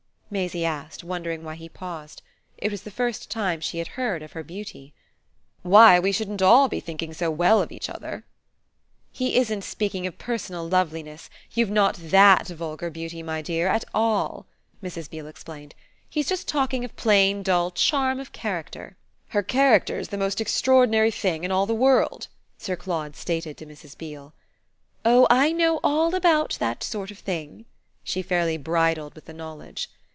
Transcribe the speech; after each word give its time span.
Maisie 0.33 0.63
asked, 0.63 1.03
wondering 1.03 1.43
why 1.43 1.55
he 1.55 1.67
paused. 1.67 2.21
It 2.57 2.71
was 2.71 2.83
the 2.83 2.89
first 2.89 3.29
time 3.29 3.59
she 3.59 3.79
had 3.79 3.89
heard 3.99 4.23
of 4.23 4.31
her 4.31 4.43
beauty. 4.45 4.93
"Why, 5.61 5.99
we 5.99 6.13
shouldn't 6.13 6.41
all 6.41 6.69
be 6.69 6.79
thinking 6.79 7.13
so 7.13 7.29
well 7.29 7.61
of 7.61 7.69
each 7.69 7.89
other!" 7.89 8.23
"He 9.11 9.35
isn't 9.35 9.65
speaking 9.65 10.07
of 10.07 10.17
personal 10.17 10.65
loveliness 10.69 11.29
you've 11.53 11.69
not 11.69 11.95
THAT 11.97 12.47
vulgar 12.47 12.89
beauty, 12.89 13.21
my 13.21 13.41
dear, 13.41 13.67
at 13.67 13.83
all," 13.93 14.45
Mrs. 14.81 15.09
Beale 15.09 15.27
explained. 15.27 15.75
"He's 16.09 16.29
just 16.29 16.47
talking 16.47 16.85
of 16.85 16.95
plain 16.95 17.43
dull 17.43 17.69
charm 17.69 18.17
of 18.21 18.31
character." 18.31 18.95
"Her 19.31 19.43
character's 19.43 20.07
the 20.07 20.17
most 20.17 20.39
extraordinary 20.39 21.11
thing 21.11 21.43
in 21.43 21.51
all 21.51 21.65
the 21.65 21.73
world," 21.75 22.29
Sir 22.57 22.77
Claude 22.77 23.17
stated 23.17 23.57
to 23.57 23.65
Mrs. 23.65 23.97
Beale. 23.97 24.33
"Oh 25.03 25.27
I 25.29 25.51
know 25.51 25.81
all 25.83 26.15
about 26.15 26.55
that 26.61 26.83
sort 26.85 27.11
of 27.11 27.19
thing!" 27.19 27.65
she 28.01 28.21
fairly 28.21 28.55
bridled 28.55 29.13
with 29.13 29.25
the 29.25 29.33
knowledge. 29.33 29.89